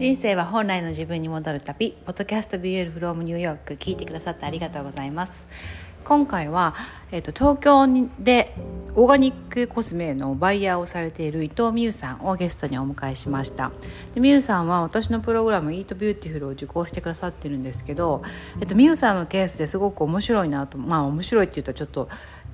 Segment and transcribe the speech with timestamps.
[0.00, 5.46] 人生は本来の自分に戻る旅ポッドキャスト Beautiful from New York 聞いてくださってありがとうございます。
[6.04, 6.74] 今回は、
[7.12, 7.86] えーと、東京
[8.18, 8.54] で
[8.94, 13.72] オーガニックコスメのバイヤーをされている伊藤美優さんをゲストにお迎えしました。
[14.14, 18.22] で美優さんは私のプログラム「Eat Beautiful」を受講してくださってるんですけど、
[18.58, 22.08] えーと、美優さんのケースですごく面白いなとまあ面白いって言ったらちょっと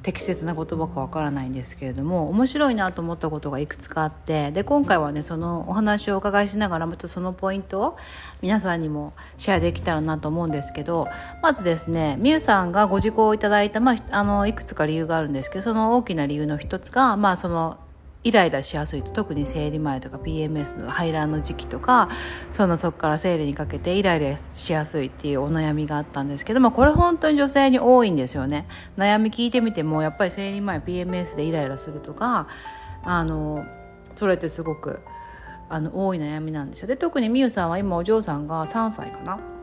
[0.07, 7.96] 適切な言葉かわからないんですけれども面白いなと思ったことがいくつかあってで今回はねそのお話をお伺いしながらまたそのポイントを
[8.40, 11.08] 皆さんにもシェアできたらなと思うんですけど
[11.43, 17.76] まずですねみゆさんがご受講いただいた、まあ、あのいくつか理由があるんですけどその大きな理由の一つが、まあ、その
[18.26, 19.04] イライラしやすい。
[19.04, 22.08] と特に生理前とか PMS の排卵の時期とか
[22.50, 28.67] そのそこから生理にかけてイライラしやすいっていうお悩みがあったんですけどもこれ本当に女性に多いんですよね。
[28.96, 32.48] 悩み聞いてみてもやっぱり生理前 PMS でイライラするとか
[33.05, 33.64] あの
[34.17, 35.03] それってすごく
[35.69, 36.89] あの多い悩みなんですよ。
[36.89, 39.56] で特にみゆさんは今お嬢さんが3歳かな。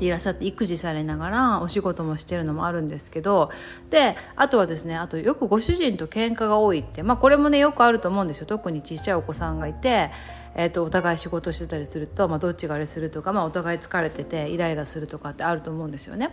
[0.00, 3.50] いらっしゃって育児されながらお仕事もしてるのもあるんですけど
[3.90, 8.46] であとはですねあとよくご主人と喧嘩が多いってまあこれもねよくあると思うんですよ。
[8.46, 10.10] 特にちっちゃいお子さんがいて
[10.58, 16.30] えーと、お互い仕事してたりすると、まあ、どっちがあれするとか、まあ、お互い疲れててイライラするとかってあると思うんですよね。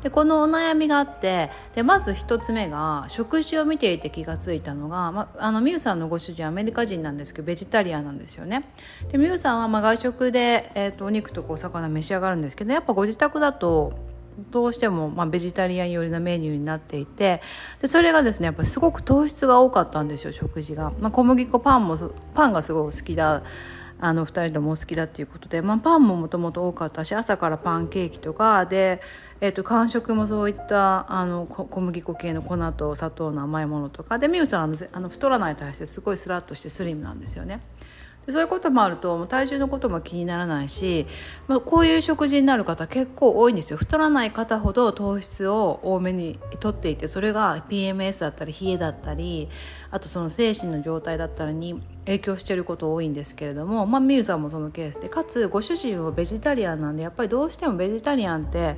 [0.00, 8.64] でこのお悩みがあってでまず1つ目が食事を見ていて気が付いたのが、まあ、あのミュウさんのご主人アメリカ人なんですけどベジタリアンなんですよね。
[9.10, 14.13] でミュウさんはまあ外食で、えーと、とお肉とかお魚召し上がるんですけどやっぱご自宅だと
[14.50, 17.40] どうしても、まあ、ベジタリアン寄りのメニューになっていて
[17.80, 21.96] でそれがですねやっぱりすごく糖質が多かったんですよ食事が、まあ、小麦粉パンも
[22.34, 23.42] パンがすごい好きだ
[24.00, 29.00] あの2人ともお好きだっていうことで、まあ、パンももともと多かったし朝からパンケーキとかで、
[29.40, 37.60] えー、と間食もそういったあの小麦粉系の粉と砂糖の甘いものとかでみゆさんあの太らないに対してすごいスラッとしてスリムなんですよね。
[38.26, 41.06] でそういうこともあると体重のことも気にならないし、
[41.46, 43.76] まあ、こういう食事になる方結構多いんですよ。
[43.76, 49.48] 太らない方ほど糖質を多めにとっていてそれが PMS だったり冷えだったり
[49.90, 58.76] あとその精神の状態だったりに影響していること多いんですけれども、まあ、ミュウさんもそのケースでかつご主人はベジタリアンなんでやっぱりどうしてもベジタリアンって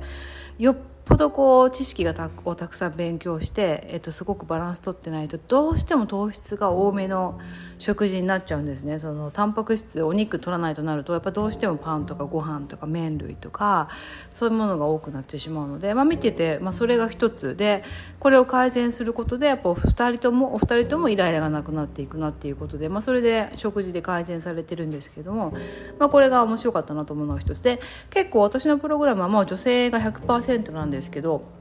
[0.59, 0.75] よっ
[1.07, 7.39] ぽどこう知識がたをたくさん勉強して、えっと、すごくバランスとってないとどうしても糖質が多めの
[7.77, 8.99] 食事になっちゃうんですね。
[8.99, 13.89] そのタンパク質お肉取らないとなるとやっぱどうしてもパンとかご飯とか麺類とか
[14.31, 17.83] そういうものが多くなってしまうので、まあ、見てて、まあ、それが一つで
[18.19, 25.53] これを改善することでやっぱお二人ともお二人ともイライラがなくなっていくなっていうことで、まあ、それで食事で改善されてるんですけども、
[25.99, 31.56] まあ、これが面白かったなと思うのが一つで結構私のプログラムはもう女性が100%なんですけど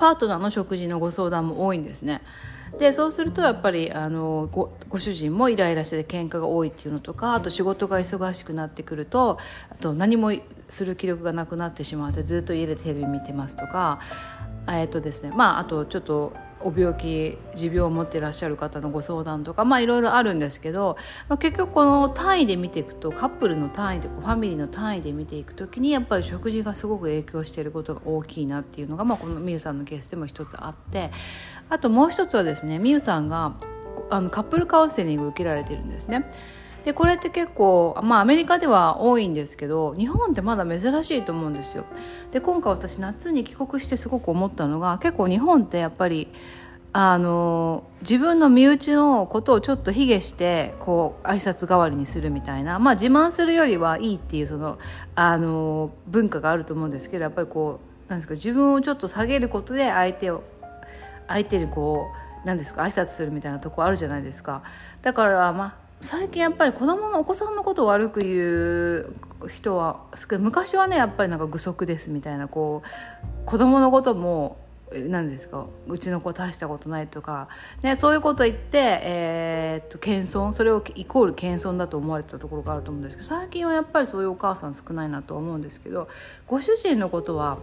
[0.00, 2.22] パートナーの食事のご相談も多いんですね。
[2.78, 9.38] でそうするとやっぱりあのごご主人もイライラしてて喧嘩が多いっていうのとかあと仕事が忙しくなってくると
[9.70, 10.32] あと何も
[10.68, 13.98] する気力がなくなってしまってずっと家でテレビ見てますとか
[14.68, 16.32] えっ、とですねまああとちょっと
[16.62, 20.96] お病気持病を持ってらっしゃる方のご相談とかまあいろいろあるんですけど、
[21.28, 31.10] まあ、結局この単位で見ていくとカップルの単位でファミリーの単位で見ていく時にやっぱり食事がすごく影響していることが大きいなっていうのが、まあ、このみゆさんのケースでも一つあって
[31.68, 33.54] あともう一つはですねみゆさんが
[34.10, 36.30] あのカップルカウンセリングを受けられてるんですね。
[36.84, 41.84] でこれって結構まあアメリカでは多いんですけど日本ってまだ珍しいと思うんですよ。
[42.30, 46.28] で今回私夏に帰国してすごく思ったのが結構日本ってやっぱり
[46.92, 54.78] あの自分の身内のことをちょっと卑下してこう挨拶代わりにするみたいなまあ自慢するよりはいいっていうその
[55.14, 60.42] あの文化があると思うんですけどやっぱりこうなんですか自分をちょっと下げることで相手を
[61.28, 62.08] 相手にこ
[62.44, 64.62] う何ですか挨拶するみたいなとこあるじゃないですか。
[65.02, 68.30] だからまあ最近やっぱり子供のお子さんのことを悪く言
[69.00, 69.14] う
[69.48, 70.04] 人は
[70.38, 74.56] 昔はねやっぱりなんか愚足ですみたいなこう子供のことも
[74.92, 77.48] 何ですかうちの子大したことないとか、
[77.82, 86.08] ね、そういうこと言って、えー、っと謙遜それをイコール謙遜だと思われたところがあると思うんですけど最近はやっぱりそういうお母さん少ないなと思うんですけど
[86.46, 87.58] ご主人のことは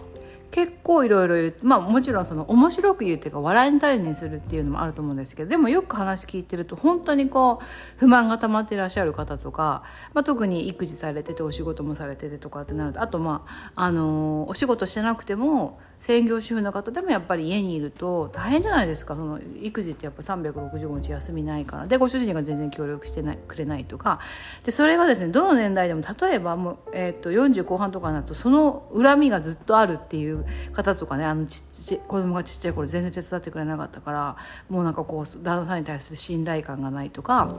[0.52, 7.66] 結構いろいろ言うまあもちろんその面白く言うっていうか笑いに頼りにするっていうのもあると思うんですけどでもよく話聞いてると本当にこう
[7.98, 9.84] 不満が溜まってらっしゃる方とか、
[10.14, 13.46] まあ、特に育児されててお仕事もされててとかってなるとあとま
[13.76, 19.16] ああのお仕事してなくても専業主婦の方でもやっぱり家にいると大変じゃないですか。
[19.16, 21.88] その育児ってやっぱ365日休みないから。
[21.88, 24.20] でご主人が全然協力してないくれないとか。
[24.64, 34.38] でそれがですねどの年代でも例えばもう、えー、と40後半とかになるとその恨みがずっとあるっていう方とかねあのちち子供がちっちゃい頃全然手伝ってくれなかったから
[34.70, 37.56] もうなんかこう旦那さんに対する信頼感がないとか、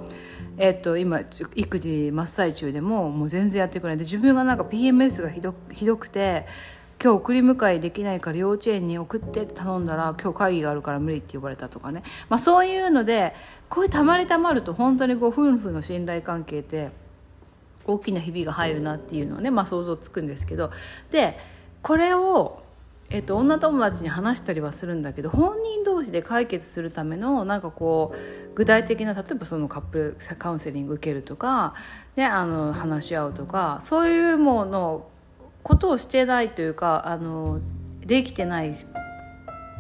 [0.59, 1.21] えっと今
[1.57, 3.97] 育児真っ最中でももう全然やってくれない。
[3.97, 6.47] で自分がなんか PMS がひどひどくて。
[7.01, 13.35] 今日送り迎えできないから幼稚園に送って頼んだら今日会議があるから無理って呼ばれたとかね、まあ、そういうので
[13.69, 16.91] こういうたまりたまると本当にこう夫婦の信頼関係って
[17.87, 20.71] 大きなひびが入るなっていうのはね、まあ、想像つくんですけど。
[21.11, 21.39] で
[21.81, 22.61] これを、
[23.09, 31.75] えっと、女友達に話したりはするんだけど本人同士で解決するためのなんかこう具体的な例えばそのカップルカウンセリング受けるとか、
[32.17, 35.07] ね、あの話し合うとかそういうもの
[35.69, 37.61] ことをしてないというかあの
[38.01, 38.75] できてない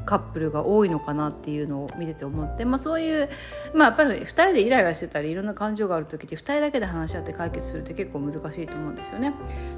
[0.04, 3.28] カップルが多いのかなっていうのを見てて思って、まあ、そういう、
[3.74, 9.34] まあ、やっぱり2人でイライラしてたりいろんな感情がある時って2人だけで話し合って解決するって結構難しいと思うんですよね。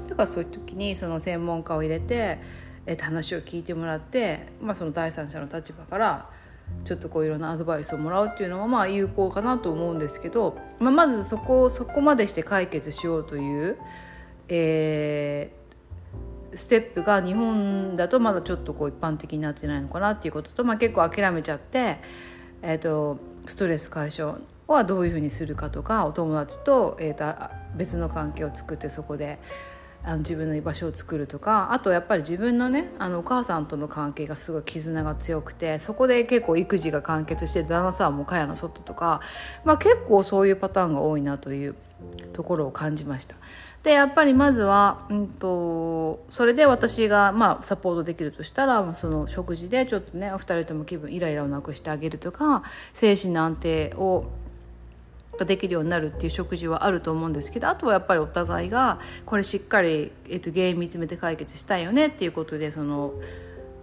[0.07, 2.39] だからそういう時にその専門家を入れて、
[2.85, 6.29] えっと、話を聞いてもらって、まあ、その第三者の立場から
[6.83, 13.77] ちょっとこういろんなアドバイスをもらうっていうのはまあ有効かなと思うんですけど、まあ、まずそこそこまでして解決しようという、
[14.47, 15.60] えー、
[16.53, 21.97] ステップが日本だとまだちょっとこう一般的になってないのかなっていうことと、まあ、結構諦めちゃって、
[22.61, 24.37] えーと、ストレス解消
[24.67, 29.39] はどういうふうにするかとかお友達と,、えーと、別の関係を作ってそこで
[30.03, 39.21] あの自分の居場所を作るとかあとやっぱり自分のねあのお母さんとの関係がすごい絆が強くてそこで結構育児が完結して旦那さんも茅の外とか、
[39.63, 41.75] まあ、結構そういうパターンが多いなという
[42.33, 43.35] ところを感じました。
[43.83, 52.63] でやっぱりまずは、うんと、それで私が、まあ、サポートできるとしたらその食事でちょっとねお二人とも気分イライラをなくしてあげるとか
[52.93, 54.25] 精神の安定を
[55.39, 63.13] ができるようになるっていう食事はあると思うんですけどあとはやっぱりお互いがこれしっかり、えっと、原因見つめて解決したいよねっていうことでその。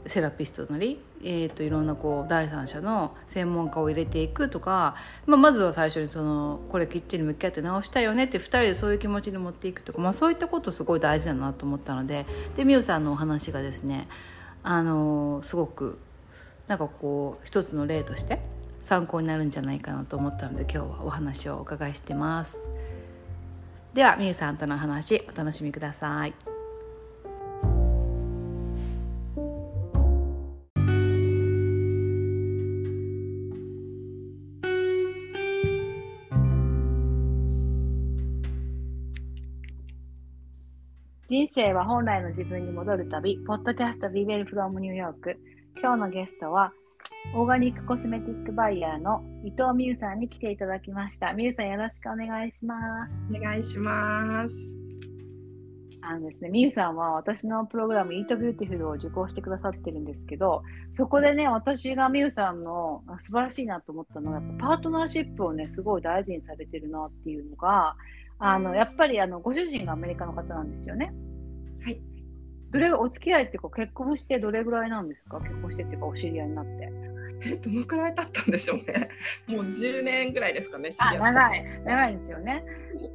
[0.09, 4.97] セラピストなり、えーと、いろんなこう第三者の専門家を入れていくとか、
[5.27, 12.27] まあ、まずは最初にそのこれきっちり向き合って直したいよねって2人でそういう気持ちに持っていくとか、まあ、そういったことすごい大事だなと思ったので
[12.57, 14.09] で美桜さんのお話がですね
[14.63, 15.99] あのすごく
[16.67, 18.41] なんかこう一つの例として
[18.81, 22.69] 参考になるんじゃないかなと思ったので今日はお話をお伺いしてます。
[23.95, 26.48] ではみゆさんとの話お楽しみください。
[41.59, 45.37] 生は本来の自分に戻る旅、ポッドキャスト Be Well from New York。
[45.83, 46.73] 今日のゲストは、
[47.35, 51.35] オーガニックコスメティックバイヤーの伊藤美優さんに来ていただきました。
[51.35, 52.77] 美優さんよろしくお願いしま
[53.09, 53.37] す。
[53.37, 54.55] お願いします。
[56.01, 60.63] あのですね、美優さんは私のプログラム Eat Beautiful を受講してくださってるんですけど、
[60.97, 67.97] そこでね、私が美優さんの素晴らしいなと思ったのは、やっぱパートナーシップをね、すごい大事にされてるなっていうのが、
[68.39, 71.13] あのやっぱりあのご主人がアメリカの方なんですよね。
[72.69, 72.73] はい。
[72.73, 75.41] どれお付き合いっていうか結婚してどれぐらいなんですか？
[75.41, 76.93] 結婚してっていうかお知り合いになって。
[77.41, 79.09] えどのくらい経ったんでしょうね。
[79.47, 80.91] もう10年ぐらいですかね。
[80.99, 82.65] あ長い長いんですよね。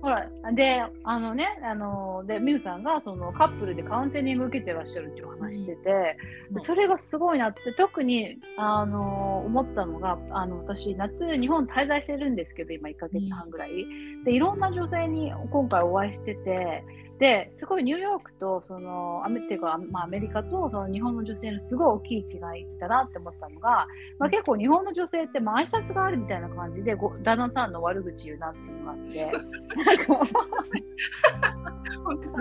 [0.01, 6.17] ほらであのねあのでミュウさんがそのカップルでカウンセリング受けてらっしゃるっていう話してて、
[6.51, 13.85] うん、それがすごいなって特にあの思ったのがあの私夏日本滞在してるんですけど今1か月半ぐらい、う
[14.21, 16.83] ん、でいろんな女性に今回お会いしてて。
[17.19, 23.87] ですごいニューヨークとそのアメっていうか、まあ、アメリカとその日本の女性のすごい大きい違いだなって思ったのが、
[24.19, 29.13] まあ、結構日本の女性ってまあ挨拶があるみたいな感じでご旦那さんの悪口言うなっていうのがあって。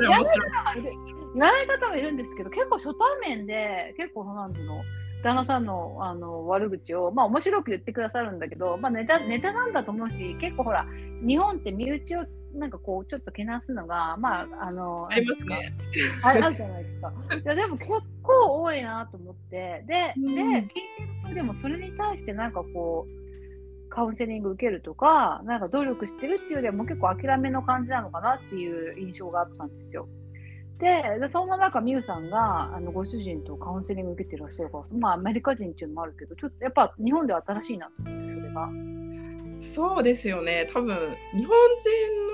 [0.00, 0.18] 言わ
[1.34, 1.66] ない。
[1.66, 2.86] 方もいるんですけど結構初
[3.22, 4.82] 対面で結構なんていうの？
[5.22, 10.84] 旦那さんのあの悪口を、まあ、面白く言ってくださるんだけど、まあ、ネタネタなんだと思うし結構ほら
[11.24, 15.74] 日本って身内をなんかこうちょっとけなすのがまああのありますね。
[16.22, 17.12] ああるじゃないですか。
[17.34, 17.90] いやでも結
[18.22, 19.84] 構多いなと思って。
[19.86, 20.78] で、うん、で聞いて
[21.24, 30.08] るとでもそれに対してなんかこうカウンセリング受けるとかなんか努力してるっていうよりはもう結構諦めの感じなのかなっていう印象があったんですよ。
[30.78, 38.68] ででそんな中、美羽さんがあのご主人とカウンセリング受けてらっしゃるから、まあ、アメリカ人っていうのもあるけど、ちょっとやっぱ日本では新しいなと思って、それが。
[39.60, 41.06] そうですよね、多分日本
[41.36, 42.31] 人の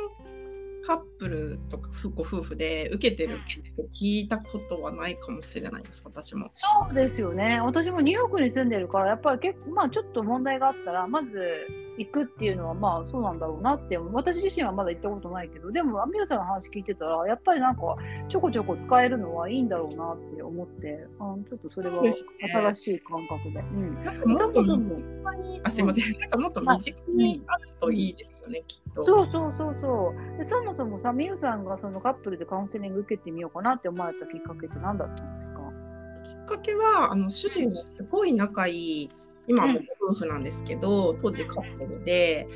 [0.85, 3.37] カップルとかご夫婦で受けてるっ
[3.77, 6.51] て聞いたことはないかもしれないです私も。
[6.55, 11.29] そうですよね私もニューヨークに住んでるからやっぱり結構まあちょっと問題があったらまず
[11.99, 17.97] 行くっていうのはまあそうなんだろうなって私自身はまだ行ったことないけどでもアミューさんの話聞いてたらやっぱりなんか
[18.29, 23.61] ちょこちょこ使えるのはいいんだろうなって思ってあちょっとそれは新しい感覚で。
[23.61, 29.05] うん、もっと身近にあすいません、なんかもっと身近にあるといいですよね、きっと。
[29.05, 30.39] そうそうそうそう。
[30.39, 35.59] でそもそもさみゆさんがそのカップルでカウンセリング受けてみようかなって思われたきっかけって何だったんですか？
[36.25, 39.11] きっかけはあの主人がすごい仲いい
[39.49, 42.47] 今も夫婦なんですけど、当時カップルで、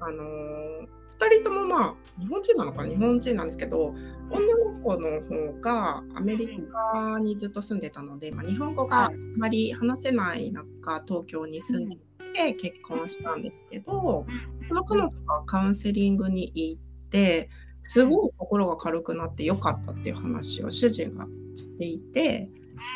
[0.00, 0.88] あのー、
[1.18, 2.88] 2人ともまあ日本人なのかな？
[2.88, 3.94] 日本人なんですけど
[4.30, 6.60] 女の子の方がアメリ
[6.92, 11.96] カにずっと住んでたので、まあ、日本語があまり話せない中東京に住んで
[12.34, 14.26] て結婚したんですけどこ
[14.70, 17.48] の彼女がカウンセリングに行って
[17.84, 22.50] すごい心が軽くなってよかったっていう話を主人がしていて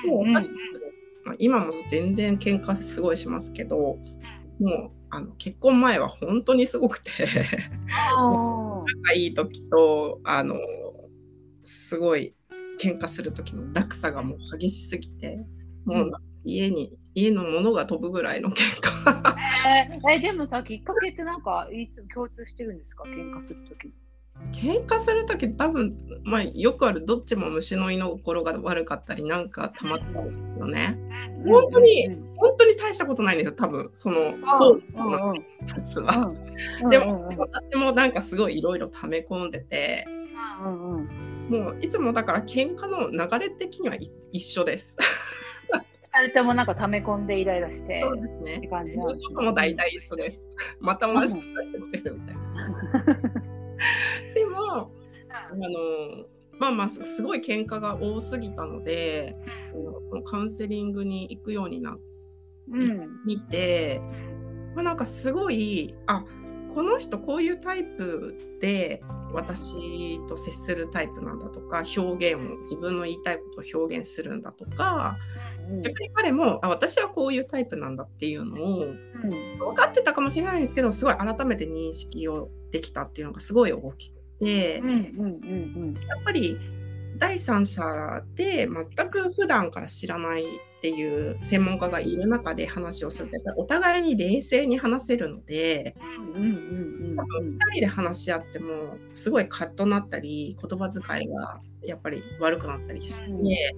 [0.07, 0.51] もう私
[1.29, 3.99] まあ、今も全然喧嘩すごいしますけども
[4.61, 7.11] うあの結婚前は本当にすごくて。
[9.07, 10.57] 仲いい時とあの
[11.63, 12.35] すごい
[12.81, 15.39] 喧嘩する時の落差がもう激しすぎて
[15.85, 16.13] もう
[16.45, 19.35] 家に家のものが飛ぶぐらいの喧嘩。
[19.69, 23.05] えー、えでもさきっかけってなんかいつ共通してるんですか？
[23.05, 23.93] 喧嘩する時
[24.53, 30.99] 喧嘩する時多分、まあ、よくあるどっちも虫の居所が悪かったりなんか溜まってたんですよね。
[31.47, 35.35] 本当に、本当に大したことないんですよ多分そのの
[35.67, 36.33] 札は。
[36.91, 40.07] でも私もなんかすごいいろいろ溜め込んでて、
[41.49, 43.97] もういつもだから喧嘩の流れ的には
[44.33, 44.97] 一緒です。
[46.21, 48.01] 二人ともなんか溜め込んでイライラして。
[48.03, 48.57] そうですね。
[48.57, 50.51] って感じも大体一緒です。
[50.81, 52.43] また同じことしてるみたいな。
[55.51, 56.27] あの
[56.59, 59.37] まあまあすごい喧嘩が多すぎたので、
[60.11, 62.03] そのカウンセリングに行くようになって、
[62.73, 64.01] うん、見て、
[64.75, 66.25] まあ、なんかすごいあ
[66.75, 69.03] この人こういうタイプで
[69.33, 75.17] 私と接するタイプなんだとか表現を自分の言いたいことを表現するんだとか、
[75.69, 85.25] うん、逆に彼もあ私はこういうタイプなんだっていうのを、うん、分かってたかもしれないんですけどすごい改めて認識をできたっていうのがすごい大きくて、うんうんうんう
[85.93, 86.59] ん、やっぱり
[87.19, 95.97] 第三者で全く普段から知らないっていう専門家がいる中で話をするとお互いに冷静に話せるので、
[96.37, 103.75] うんうんうん、2人で話し合ってもすごいカッとなったり言葉遣いがやっぱり悪くなったりして、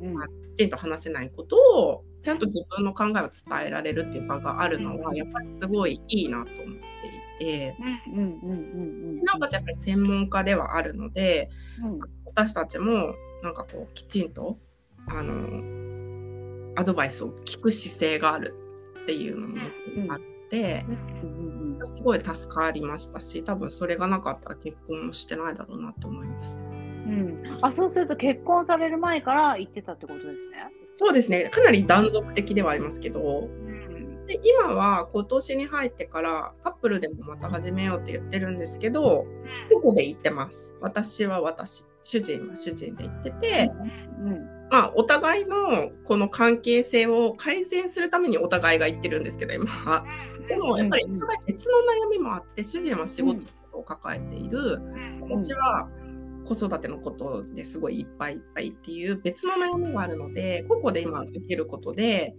[0.00, 6.93] うん、まあ、きちんと話せないことをちゃんと自分の考えを伝えられるっていう場があるのはやっぱりすごいいいなと思ってい
[7.38, 7.76] て。
[9.22, 11.50] なんかやっぱり専門家ではあるので、
[11.82, 14.58] うん、私たちもなんかこうきちんと
[15.08, 18.54] あのアドバイスを聞く姿勢がある
[19.02, 20.84] っていうのももちろんあって、
[21.82, 26.64] すごい助かりましたし多分それがなかったら結婚もしてないだろうなと思います。
[26.64, 30.34] うん、あそうすると結婚される前から言ってたってことですね。
[30.94, 31.50] そうですね。
[31.50, 33.48] かなり断続的ではありますけど、
[34.26, 39.26] で今は今年に入ってからカップルでもまた始めようって言ってるんですけど、
[39.72, 40.74] ここで言ってます。
[40.80, 43.70] 私は私、主人は主人で言ってて、
[44.20, 44.34] うん、
[44.70, 50.04] まあお互いのこの関係性を改善するためにお互いが言ってるんですけど今は。
[50.48, 51.06] でもやっぱり
[51.46, 54.80] 別の悩みもあって主人は仕事を抱えている、
[55.20, 55.88] 私は
[56.44, 62.34] 子育てのことですごいいっぱいいっぱいっていう別の悩みがあるのでここで今受けることで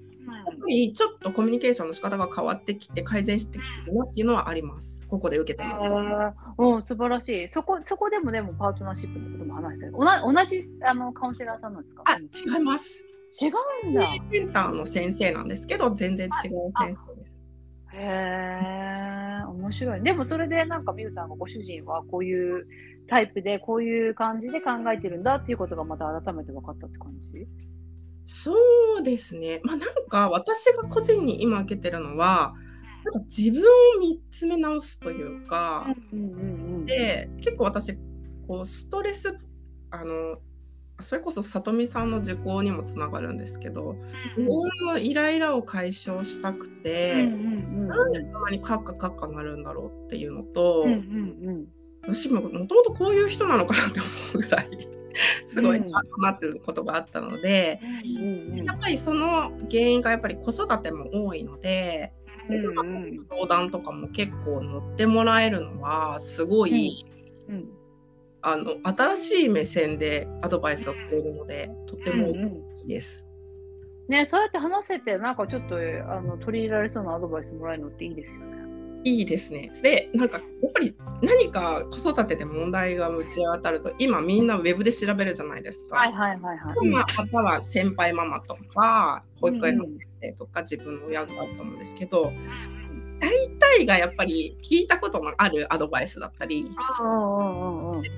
[0.68, 5.04] りちょっとコミュニケーションの仕方が変わってきて改善してきてるなっていうのはあります。
[5.08, 6.82] ここで受けてもらう。
[6.82, 7.48] 素晴らしい。
[7.48, 9.94] そこそこでもでもパートナーシップのことも話してる。
[9.94, 10.06] 同
[10.46, 12.04] じあのカウンセラーさんなんですか？
[12.06, 13.06] あ違います。
[13.42, 13.52] 違
[13.88, 14.08] うんだ。
[14.32, 17.42] センターの先生なんですけど全然違う先生です。
[17.94, 20.04] へえ面白い。
[20.04, 22.68] でもそれでなんかみゆさんがご主人はこういう
[23.08, 27.48] タイプでこういう感じで考えてるんだっていうことがまた改めて分かったって感じ？
[28.26, 28.54] そ
[29.00, 29.62] うですね。
[29.64, 32.54] ま、なんか私が個人に今受けてるのは、
[33.04, 33.64] なんか自分
[33.96, 35.88] を見つめ直すというか、
[36.86, 37.98] で、結構私、
[38.48, 39.38] こうストレス
[39.92, 40.38] あの、
[41.02, 43.96] それこそ里見さんの受講にもつながるんですけど、
[44.38, 50.86] 自分のイライラを解消したくて、なんでたまにカッカカッカなるんだろうっていうのと、
[52.04, 54.95] 私ももともとこういう人なのかなって思うぐらい。
[55.48, 56.08] すごいちゃん。
[56.08, 57.80] となってることがあったので、
[58.66, 62.14] やっぱりその原因がやっぱり子育ても多いので、
[62.50, 67.06] うんうん、相談とかも結構乗ってもらえるのはすごい、
[67.50, 67.70] うん、
[68.42, 72.34] あの新しい目線でアドバイスをくれるのでとてもい
[72.86, 73.26] いです。
[74.08, 78.65] ね、そうやって話せて、なんかちょっとあの取り入れられそうなアドバイスもらえるのっていいですよね。
[79.06, 79.72] いいですね。
[79.84, 85.98] で、なんかやっぱり何か子育てで問題がぶち当たると、今みんなウェブで調べるじゃないですか。
[85.98, 86.90] はいはいはいはい。
[86.90, 92.34] まあ、または先輩ママとか、保育園の先生とか、自分の親があると思うんですけど、
[93.20, 96.70] 大体がやっぱり聞いたことのあるアドバイスだったり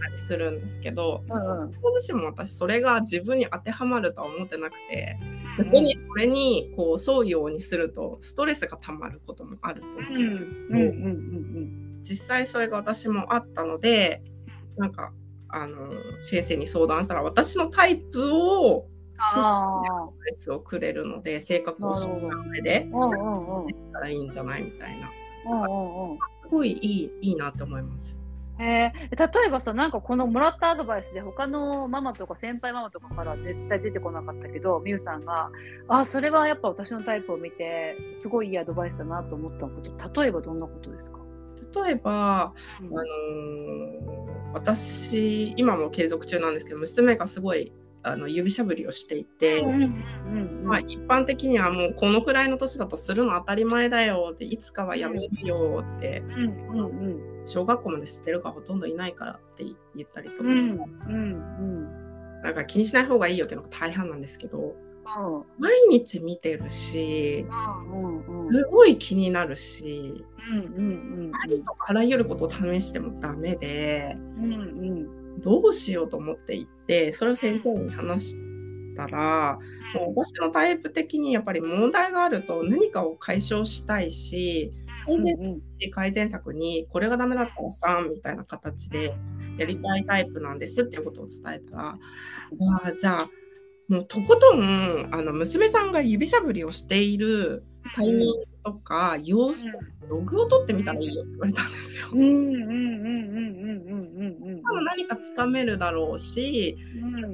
[0.02, 5.18] たりするんですけど、私自身も私それが自分に当てはまるとは思ってなくて
[5.58, 9.88] 逆にそれにこう沿うようにするとストレスがたまることもあると。
[12.04, 14.22] 実際それが私もあったので
[14.78, 15.12] なんか
[15.50, 18.88] あの先生に相談したら私のタイプを
[19.18, 25.12] アドバイスをくれるので性格を知った上でできたらいいんじゃないみたいな。
[26.44, 28.24] すごいいいいいなと思います。
[28.60, 35.52] えー、例えばさなんかこのもらったアドバイスで他のママとか先輩ママとかから絶対出てこなかったけどみゆさんが
[35.88, 39.72] あそれはやっぱ私のタイプを見てすごいいいアドバイスだなと思ったこ
[40.10, 41.20] と例えばどんなことですか？
[41.86, 47.72] 例えば、うん、あのー、私今も継続中なんですけど娘がすごい
[48.04, 49.64] あの指しゃぶりをしていて、
[50.64, 56.24] まあ、一般的にはもうこのくらいの年だとするの当たり前だよっていつかはやめるよって、
[57.46, 59.64] 小学校まで知ってるかほとんどいないからって
[59.96, 60.50] 言ったりとか、
[62.44, 64.76] なんか気にしない方がいいよっていうのが大半なんですけど、
[65.58, 67.46] 毎日見てるし、
[68.52, 70.24] すごい気になるし、
[71.34, 78.36] ありとあらゆることを試してもダメで、うんうんどうしようと思っていてそれを先生に話し
[78.96, 79.60] たら
[79.94, 84.72] もう私のタイプ的にやっぱり問題があると何かを解消したいし
[85.06, 85.48] 改善策
[85.80, 89.16] に改善策にこれがダメだったらさみたいな形で
[89.58, 91.98] やりたいタイプなんですっていうことを伝えたら
[92.84, 93.30] あじゃあ
[93.88, 97.64] もうとことんあの娘さんが指しゃぶりをしている
[97.96, 102.08] タイミングとか様子とかログを取ってみたらいいよって言われたんですよ。
[104.82, 107.34] 何かつかめるだろうし、うん、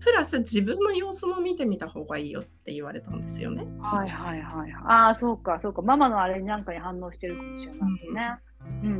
[0.00, 3.66] プラス自分の様子も見てみた方がいいよって言われたんですよね。
[3.80, 4.72] はいはいはい。
[4.86, 8.38] ああそうかそうかママのあれになんかに反応してるかもしれないね。
[8.82, 8.96] うんうんう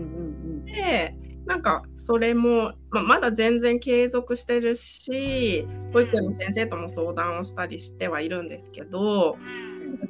[0.63, 1.15] ん、で
[1.47, 9.37] なんかそれも、まあ、まだ全然継続してるし保育園の先生とも相談をしたりしてはいるんですけど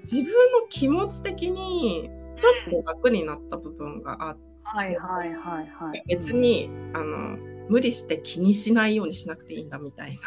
[0.03, 4.52] 自分の気持ち的にちょっと楽になった部分があって。
[4.63, 6.03] はいはいはいはい。
[6.07, 7.37] 別にあの
[7.69, 10.21] 無理して気にしないようにしなくていいんだみたいな。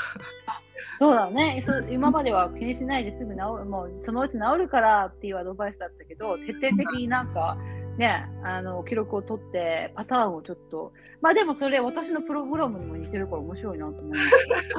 [0.98, 7.58] そうだねそ今までは気にしないですぐ治るもうそのうち治るからっていうアドバイスだったけど徹底的になんか
[7.98, 14.32] ねあの記録を取ってパターンをちょっとまあでもそれ私のプログラムにも似てるから面白いなと思います。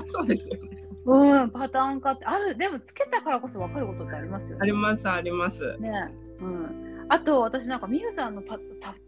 [0.08, 0.86] そうですよね。
[1.04, 4.58] うん、パターン化ってあるでもつけたからこそ分かることってありますよね。
[4.62, 5.76] ありますあります。
[5.78, 8.58] ねうん、あと私なんかみゆさんのパ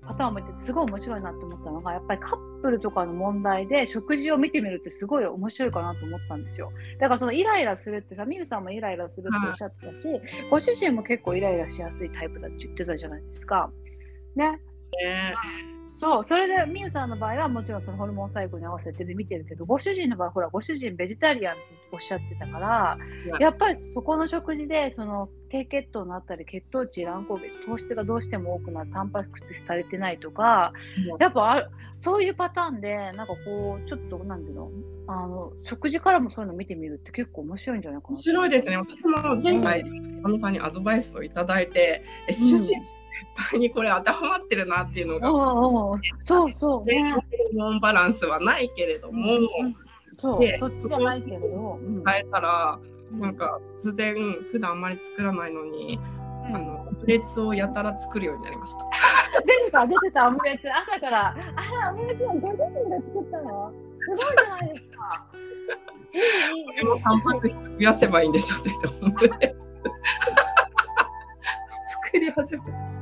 [0.03, 6.73] パターンを見てすごい面白いなと思ったのがやっぱりカップルとかの問題で食事を見てみるってすごい面白いかなと思ったんですよ。
[7.01, 10.01] だからそのイライラするってさみゆさんもイライラするっておっしゃってたし、
[10.51, 13.71] ご主人も結構イライラしやすいタイプだって言ってたじゃないですか。
[14.37, 14.61] ね、
[15.03, 22.99] えーそう、それでみゆさんの場合はもちろんそのホルモン細胞に合わせてで見てるけど、ご主人の場合、ほら、ご主人ベジタリアンっておっしゃってたから、
[23.41, 30.73] やっぱりそこの食事で、その低血糖になったり、血糖値、乱高下、糖質がどうしても多くなる、タンパク質足りてないとか、
[31.19, 34.71] やっぱあそういうパターンで、なんかこう、ちょっと、なんていうの、
[35.09, 38.11] あの食事からもそういうの見てみるって結構面白いんじゃないかな。
[38.11, 38.77] 面白いですね。
[38.77, 39.11] 私も
[39.43, 39.89] 前回、か、
[40.29, 42.79] み、さんにアドバイスをいただいて、え主人、
[43.51, 45.29] 対にこれ当てはまってるなっていうのが、
[46.27, 49.77] そうそう、ね、ホルモンバランスはないけれども、うんうん、
[50.19, 51.79] そうそっちがないけれど。
[52.07, 52.79] 変えたら、
[53.13, 54.17] うん、なんか突然
[54.51, 56.01] 普段あんまり作らないのに、
[56.49, 58.85] うん、あのオムレツをやたら作るようになりました。
[59.47, 60.69] 出てた出てたオムレツ。
[60.71, 61.35] 朝からあ
[61.93, 63.73] オムレツをご自身で作ったの？
[64.15, 65.25] すごいじゃないですか。
[65.31, 65.37] こ
[66.77, 69.55] れもタンパク質増やせばいいんでしょうねと思って。
[72.05, 72.98] 作り始めた。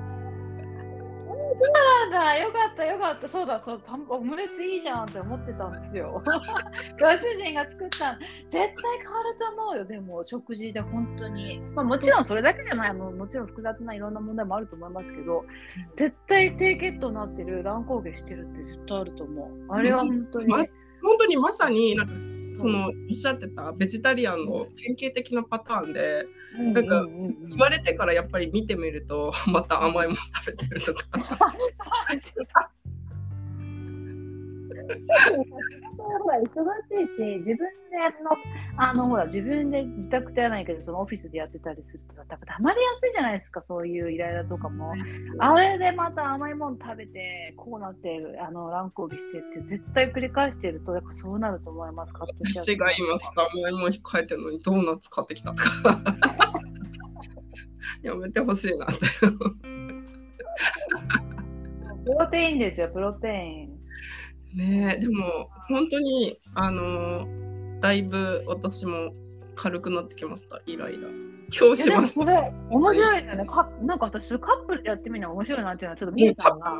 [1.66, 2.38] そうなんだ。
[2.38, 3.28] よかったよかった。
[3.28, 6.22] そうだそうオムレツいいじゃんって思ってたんですよ。
[7.00, 8.18] ご主人が作った
[8.50, 9.84] 絶対変わると思うよ。
[9.84, 15.44] でも食事で本当に、まあ、もちろんそれだけじゃないももちろん複雑ないろんな問題もあると思いますけど
[15.96, 19.72] 絶対低血糖になってる乱高下してるって絶対あると思う。
[19.72, 20.66] あれは本当に、ま、本
[21.18, 22.14] 当にまさになんか
[22.56, 26.26] そのおっしゃってたベジタリアンの典型的なパターンで、
[26.58, 31.04] なんか言われてからやっぱり見てみると また甘いもの食べてるとか。
[35.98, 36.50] ほら忙しい
[37.16, 37.62] し、自分で
[38.22, 38.30] の、
[38.76, 44.92] あのほら、自分で自宅でやらないけど、そのオフィスでやってたりすると、たたまりやすいじゃないですか、そういうイライラとかも。
[45.38, 52.26] あれでまた甘いもの食べて、こうなってる、あの乱高下してって、絶対繰り返してると、やっぱそうなると思いますか？
[52.44, 55.98] 私が今、ちょっと甘いもの控えてるのに、ドーナツ買ってきたとか。
[58.02, 58.94] やめてほしいなって。
[62.04, 63.75] プロテインですよ、プロテイン。
[64.56, 67.26] ねでも本当にあの
[67.80, 69.12] だいぶ私も
[69.54, 71.08] 軽くなってきましたイライラ。
[71.56, 72.14] 今日します。
[72.14, 73.44] これ面白いよね。
[73.46, 76.72] かなんか私カップルやってみるの面白いなっていうのはちょっとみゆさんが、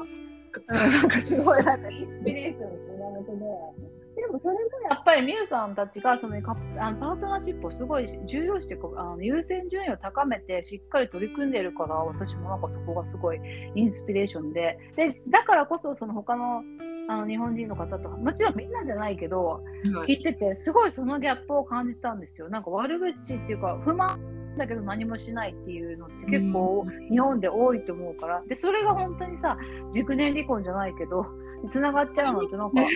[0.68, 3.96] なんかすごいなんかインスピレーションの源で。
[4.16, 4.60] でもそれも
[4.90, 13.40] やっぱりみゆさんたちがそのカあのパートナーシップをすごい重要してあの優先順位を高めてしっかり取り組んでいるから私もなんかそこがすごい
[13.74, 16.62] インスピレーションででだからこそその他の
[17.09, 19.62] あの日本人の方とかもちろんみんなじゃないけど、
[20.07, 22.49] 聞いててすごいそのギャップを感じたんですよ。
[22.49, 24.19] なんか悪口っていうか不満
[24.57, 28.42] だけど何もしないっていうのって結構日本で多いと思うから。
[28.47, 29.59] でそれが本当にさ
[29.92, 31.27] 熟年離婚じゃないけど
[31.71, 32.88] つながっちゃうのってなんか ね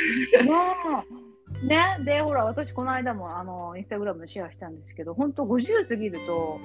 [1.62, 1.66] え。
[1.66, 2.04] ね。
[2.04, 6.58] でほら私この間もあのインスタグラムでシェアしたんですけど本当50過ぎると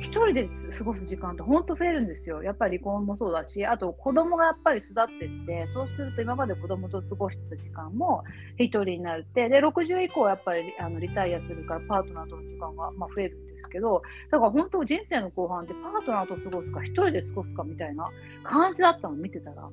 [0.00, 2.42] 一人で過ごす時間って本当増えるんですよ。
[2.42, 8.24] やっぱり離婚もそうだし、あと子供がやっぱり育ってって、そうすると今まで子供と過ごしてた時間も
[8.58, 18.08] 一人になるって、で、60以降やっぱりあのリタイアするからパートナーとの時間が、ま、増えるんですけど、だから本当人生の後半ってパートナーと過ごすか、一人で過ごすかみたいな
[18.42, 19.68] 感じだったの見てたら。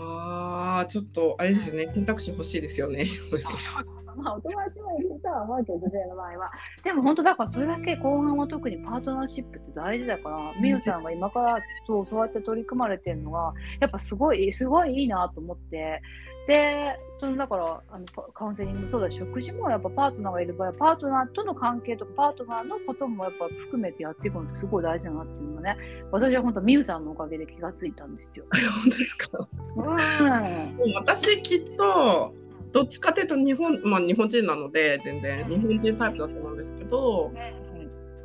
[0.00, 3.06] ああ、ちょっとあれですよね、選択肢欲しいですよね。
[4.16, 6.50] まあ、お友達もいるとは思うけど、女性の場合は。
[6.82, 16.02] でも本当だからそれだけ後半は特にパートナーシップって大事だから、みゆさんが今からそうそうやって取り組まれてるのが、やっぱすごい、すごいいいなと思って、
[16.48, 25.76] で、そのだからあのカウンセリングもそうだし、食事もやっぱパートナーがいる場合は、パートナーとの関係とか、パートナーのこともやっぱ含めてやっていくのってすごい大事だなっていうのがね、
[26.12, 28.44] 私は本当、みゆさんのおかげで気がついたんですよ。
[28.50, 29.80] 本当ですか、う
[30.88, 32.34] ん、私きっと
[32.72, 37.32] どっちかというと日本、まあ、日本人なので全然日本人タイプだと思うんですけど、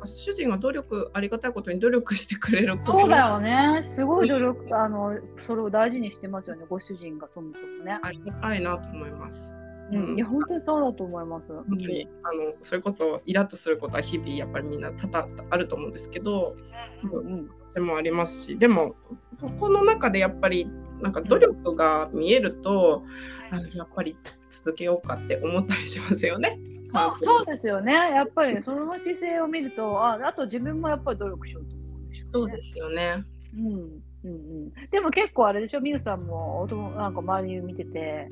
[0.06, 3.82] 主人が努力ありがたいことに努力してくれるそうだよね。
[3.82, 6.64] すごい努力あのそれを大事にしてますよね。
[6.68, 7.98] ご主人がそもそもね。
[8.02, 9.54] ありがたいなと思います。
[9.92, 11.46] うん、いや本当にそうだと思います。
[11.48, 16.56] 本当にあのそれこそイラッとすることは日々やっぱりみんな多々あると思うんですけど、
[17.02, 18.96] うん、うん、それもありますしでも
[19.30, 20.66] そこの中でやっぱり
[21.00, 23.02] なんか努力が見えると、
[23.50, 24.16] あやっぱり
[24.48, 26.58] 続けようかって思ったりしますよね。
[26.94, 27.92] あそうですよね。
[27.92, 33.24] やっぱりその姿勢を見ると、ああと自分もやっぱり努力しようと思うんでしょう、ね、そうですよね。
[33.56, 38.28] うんうんうん、でも結構あれでしょ、みゆさんもなんか周り見てて、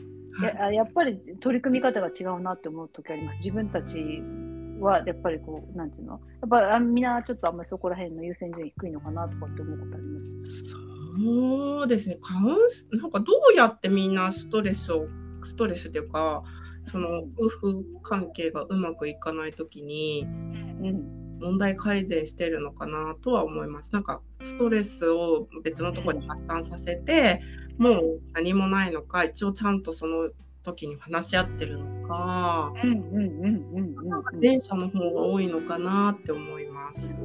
[0.59, 3.39] ややっぱり取り組み方が違うなって思う時あります。
[3.39, 4.23] 自分たち
[4.81, 10.65] はやっぱりこう、なんていうの、やっぱりみんなちょっとあんまりそこら辺の優先順位低いのかなとかって思うことあります？
[10.65, 15.07] そうですね、カウンスなんかどうやってみんなストレスを、
[15.45, 16.43] ストレスというか、
[16.85, 20.27] その夫婦関係がうまくいかないときに、
[21.41, 23.93] 問題改善してるのかなとは思います。
[23.93, 27.41] なんかストレスを別のところに発散させて、
[27.79, 30.29] もう何もないのか、一応ちゃんとその
[30.63, 32.73] 時に話し合ってるのか、
[34.41, 37.19] 前者の方が多いのかなって思います。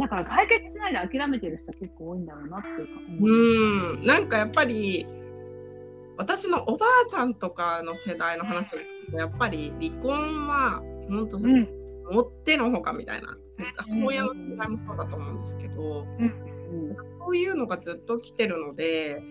[0.00, 2.92] だから解決しないで諦めてる人結構多いんだろうなっていうか。
[3.20, 5.06] うん、なんかやっぱり
[6.16, 11.68] 私のおばあちゃんとかの世代の話を聞くとやっぱり離婚は本当、うん、
[12.10, 13.36] もってのほかみたいな、
[13.76, 19.22] 母親の世代もそうだと思うんですけど、うん、そういうのがずっと来てるので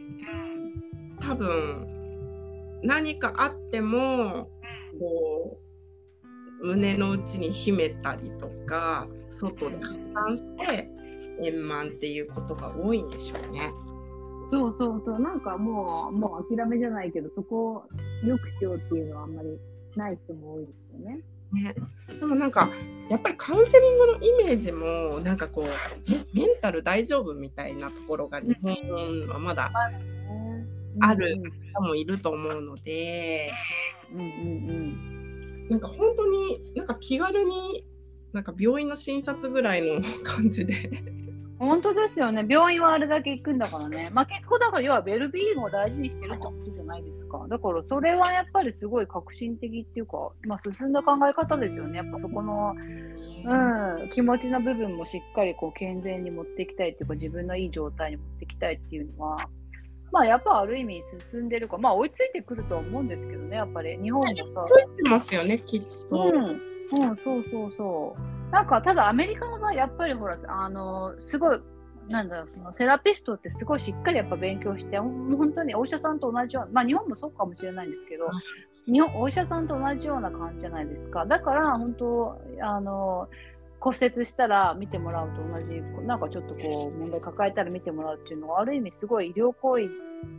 [1.20, 4.50] 多分何かあっても
[5.00, 5.60] こ
[6.62, 10.90] う胸の内に秘めたりとか外で発散して
[11.42, 13.72] 円満っていうことが多いんでしょうね。
[14.54, 17.84] そうそうそう、なんかもう、もう諦めじゃないけど、そこを
[18.24, 19.58] 良くしようっていうのはあんまり
[19.96, 21.22] ない人も多いですよね。
[21.54, 21.76] ね、
[22.20, 22.68] でもなんか
[23.10, 29.72] やっぱりカウンセリングのイメージもなんかこうメンタル大丈夫みたいなところが日本はまだ
[31.00, 31.36] ある
[31.76, 33.52] 方もいると思うので、
[34.12, 34.30] うんうんう
[35.66, 37.86] ん、なんか本当になんか気軽に
[38.32, 40.90] なんか病院の診察ぐらいの感じで
[41.66, 42.46] 本当ですよね。
[42.48, 44.10] 病院はあれだけ行くんだからね。
[44.14, 47.46] まあ、結構だから要はベルビーイングを大事にしてるってことじゃないですか。
[47.50, 51.98] だからそれはやっぱりすごい革新的っていうか、まあ、進んだ考え方ですよね。
[51.98, 52.76] やっぱそこの、
[53.46, 59.50] うん、気持ちの部分もしっかりこう健全に持っていきたいっていうか自分のいい状態に持っていきたいっていうのは、
[60.12, 64.44] まあやっぱある意味進んでるかまあ追いついてくると思うんですけどねやっぱり日本もさ。
[64.44, 65.88] 追いてますよねきっと。
[66.12, 66.60] うん、うん、
[66.92, 71.60] そうそうそうなんかただアメリカの場合やっぱりほらあのすごい
[72.08, 78.30] なんだろうそのセラピストってすごいしっかりやっぱ勉強して本当にお医者さんと同じようなまあ日本もそうかもしれないんですけど、
[78.86, 81.26] 日本お医者さんと同じような感じじゃないですか。
[81.26, 83.28] だから本当あの
[83.80, 89.90] 骨折したら見てもらうと同じなんかちょっとこう問題抱えたら見てもらうっていうのはある意味すごい医療行為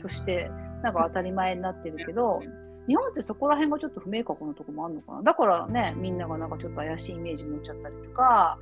[0.01, 0.51] として
[0.83, 2.41] なんか当たり前になってるけど
[2.87, 5.23] 日本ってそこら辺がちょっと不明確なとこもあるのかな？
[5.23, 8.59] だからねみんながなんかちょっと怪しいイメージ持っちゃったりとか、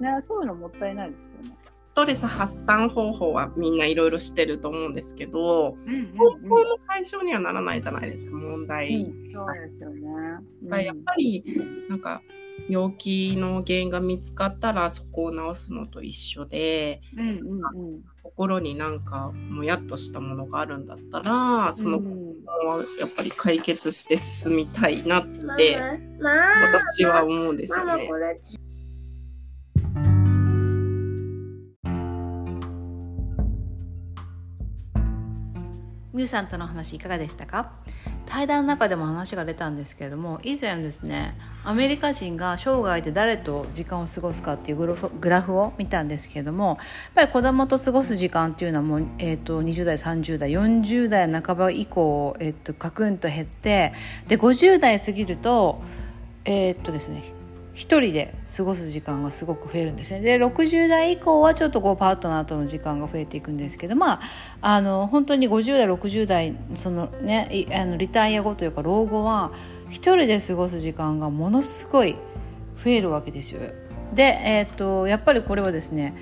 [0.00, 1.56] ね、そういうのもったいないですよね。
[1.84, 10.00] ストレス発散方法はみんないろいろ知ってると思うんですけど、うんうんうん、方法の解消にはならないじゃないですか問題、うん、そうですよね、
[10.62, 11.44] うん、やっぱり
[11.88, 12.22] なんか
[12.68, 18.04] 病気の原因が見つかったらそこを治すのと一緒で、うんうんうん、
[18.36, 22.06] 心になんかもやっとしたものがあるんだったらその子
[22.66, 25.78] はやっぱり解決して進みたいなって
[26.60, 28.08] 私は思うんですよね。
[36.12, 37.72] ミュウさんとの話いかがでしたか？
[38.30, 46.78] 対談の中でも話が出たんですけれども以前ですねアメリカ人が生涯で誰と時間を過ごすかっていうグラフを見たんですけれどもやっ
[47.16, 53.92] ぱり子供と過ごす時間っていうのはもう、えーと、20代30代40代半ば以降、えーと、カクンと減って
[54.28, 55.82] で50代過ぎると
[56.44, 57.39] えっ、とですね
[57.80, 60.20] 一人で過ごす時間がすごく増えるんですね。
[60.20, 64.20] で60代以降はちょっとこうパートナーとの時間が増えていくんですけどまあ
[64.60, 69.50] あの本当に50代60代そのねあのリタイア後というか老後は
[69.88, 72.16] 一人で過ごす時間がものすごい
[72.84, 73.62] 増えるわけですよ。
[74.12, 76.14] で、えーと、やっぱりこれはですね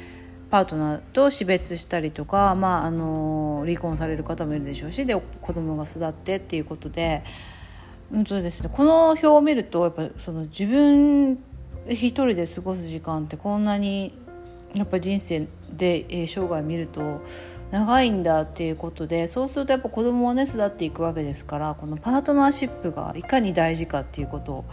[0.53, 7.25] パートナーと死別したりとか、まあ、あの離婚される方もいるでしょうしで子供が巣立ってっていうことで
[8.13, 11.39] うんとですね、この表を見るとやっぱその自分
[11.91, 14.13] 一人で過ごす時間ってこんなに
[14.75, 15.47] やっぱ人生
[15.77, 17.23] で、え、生涯見ると
[17.71, 24.65] 長いんだっていうことでそうするとやっぱ子供をね育っていくわけですからこのパートナーシップがいかに大事かっていうことを、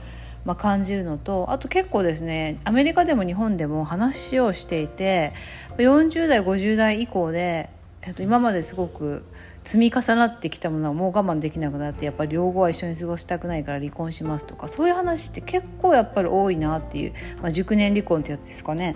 [0.45, 5.34] まあ、感じるのとあと結構ですねアメリカでも日本でも話をしていて
[5.78, 7.69] 40代50代以降で、
[8.01, 9.25] えっと、今まですごく
[9.65, 18.86] 積み重なってきたものはもう我慢できなくなってやっぱり両方は一緒に過ごしたくないから離婚しますとかそういう話って結構やっぱり多いなっていう、まあ、熟年離婚ってやつですかね。
[18.86, 18.95] やっ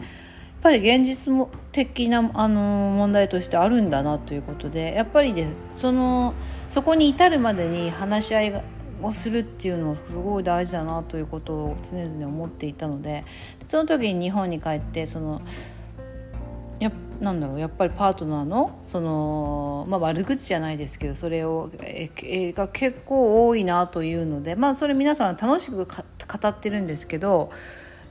[0.62, 6.34] ぱり現実も的なあの問題としてあるんだなということでやっぱりでその
[6.67, 8.63] そこに至るまでに話し合い
[9.01, 13.23] をするっていうのはすごい大事だなということを常々思っていたので
[13.69, 15.41] その時に日本に帰ってその
[17.19, 27.51] なんだろうやっぱりパートナーのその、まあ、悪口じゃないですけどそれをが結構多いなというので、まあ、それ皆さん楽しく語ってるんですけど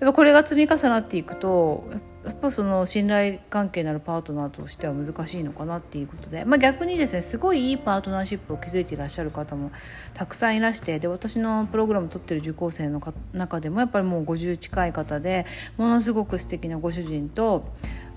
[0.01, 1.85] やっぱこれが積み重なっていくと
[2.25, 9.73] やっぱその信頼関係のあるパートナーとしては難しいのかなっていうことで、まあ、逆にですねすごいいいパートナーシップを築いていらっしゃる方も
[10.15, 13.01] たくさんいらしてで私のプログラムを取ってる受講生の
[13.33, 15.47] 中でもやっぱりもう50近い方で
[15.79, 17.65] ものすごく素敵なご主人と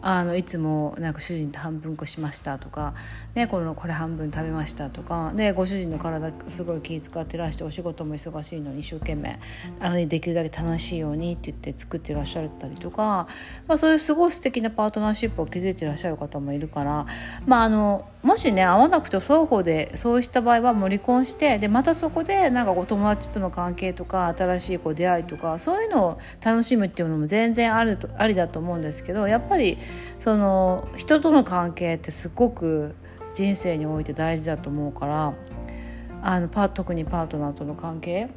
[0.02, 2.94] あのいつもなんか主人と半分こしましたとか、
[3.36, 9.40] ね、このこれ半分食べましたとかでご主人の体すごい気遣ってらしてお仕事も忙しいのに一生懸命
[9.80, 13.28] あのできるだけ楽しいようにって言って作ってらっしゃったりとか、
[13.68, 17.06] まあ、そういうすごい素敵なパートナーシップを築いてらっしゃる方もいるから、
[17.46, 29.78] まあ、あのもしね合わなくて双方でそうした場合はもう離婚してでまたそこでなんかお友達との関係とか新しいこう出会いとかそういうのを楽しむっていうのも全然あるとありだと思うんですけどやっぱり
[30.20, 32.96] その人との関係ってすごく
[33.34, 35.34] 人生において大事だと思うから
[36.22, 38.30] あのパ特にパートナーとの関係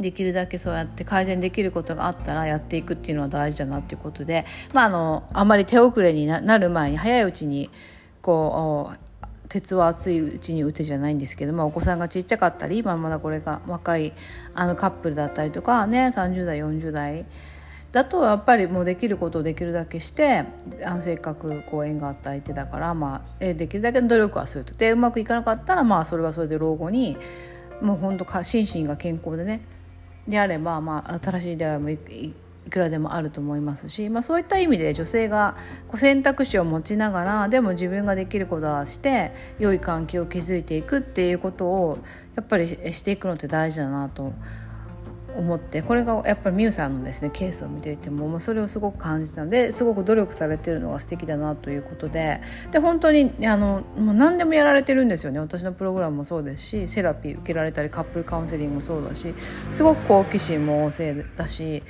[0.00, 4.44] できるだけそうやって改善できることがあったらやっていくっていうのは大事だなっていうことで、
[4.74, 7.70] まあ、あのあんまり手遅れになる前に早いうちに
[8.20, 8.96] こう
[9.48, 14.12] 鉄は熱いうちに打てじゃないんですけど、まあ、お子さんがちっちゃかったり今まだこれが若い
[14.54, 17.24] あのカップルだったりとかね30代40代
[17.96, 20.44] だとやっぱりもうできることをできるだけして
[20.84, 24.74] あのせっかくこう縁があった相手だから、まあ、えできるだけの努力はすると。
[24.74, 27.16] でうまくいかなかったらまあそれはそれで老後に
[27.80, 29.62] もう本当か心身が健康でね
[30.28, 31.98] であれば、まあ、新しい出会いもい
[32.68, 35.56] くらでもあると思いますし、まあ、そういった意味で女性が
[35.88, 41.98] こう選択肢を持ちながらでも自分ができることはして良い関係を築いていくっていうことを
[42.34, 44.34] やっぱりしていくのって大事だなと思
[45.36, 55.38] 思ってこれがやっぱり美羽さんのですねケースを見ていてももうそれをすごく感じたのですごく努力されてるのが素敵だなということでで本当にあのもう何でもやられてるんですよね。
[55.38, 59.34] 私のプログラムもそうですしセラピー受けられたりカップルカウンセリングもそうだし
[59.70, 61.82] すごく好奇心も旺盛だし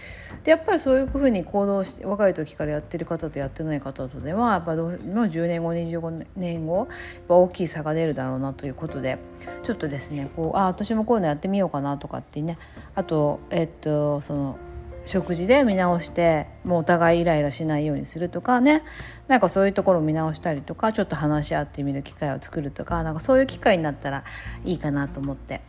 [0.45, 6.89] でやっぱりそういうふうに行動して若い時からやってる方とやってない方とではやっぱどうもう10年後25年後
[7.29, 9.19] 大きい差が出るだろうなということで
[9.63, 12.59] ちょっとですねこうあ私もこういうのやってみようかなとかってね。
[12.95, 14.59] あとえっとその
[15.05, 18.83] 食事で見直してもうお互いイライラしないようにするとかね。
[19.29, 24.25] なんかそういうところを見直したりとかちょっと話し合ってみる機会を作るとかなんかそういう機会になったら
[24.65, 25.61] いいかなと思って。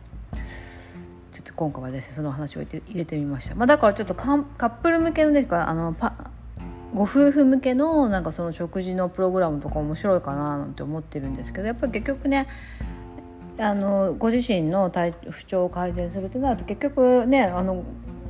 [1.32, 6.32] ちょっと今回はですねその話を入れてみました、まあ、だからちょっとカップル向けのですかあのパ
[6.94, 12.48] ご夫婦向けのなんかその食事のプログラムとか面白いかななんて思ってるんですけどやっぱり結局ね
[13.58, 17.84] あのご自身の体不調を改善するってなると結局ねあの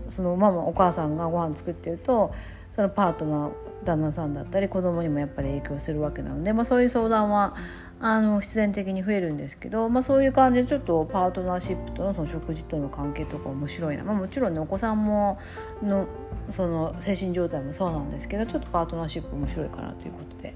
[0.09, 2.33] そのママお母さんがご飯作ってると
[2.73, 3.51] そのパートナー
[3.85, 7.55] 旦那さんだったり子供にもやっぱり影響するわけなので、まあ、そういう相談は
[8.01, 15.39] あの必然的に増えるんですけど、まあ、そういう感じでちょっとパートナーシップとのその食事との関係とか面白いな、まあ、もちろんねお子さんも
[15.83, 16.07] の
[16.49, 20.55] その精神状態もそうなんですけどちょっとパートナーシップ面白いかなということで。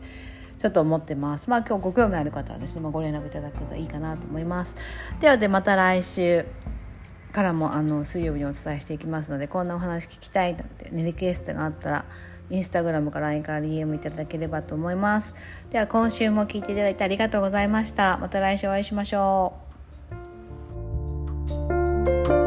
[0.63, 1.51] ちょっと思ってます。
[1.51, 4.77] まあ今日ご興味ある方はですね、まあ、ご連絡いただくといいかなと思います。
[5.19, 6.45] ではでまた来週
[7.33, 12.05] からもあの水曜日にお伝えしていきますのでこんなお話聞きたいなんて、ね、リクエストがあったら
[12.49, 15.35] インスタグラムから LINE から DM いただければと思います。
[15.71, 18.19] では今週も聞いていただいてありがとうございました。
[18.19, 19.55] また来週お会いしましょ
[22.39, 22.42] う。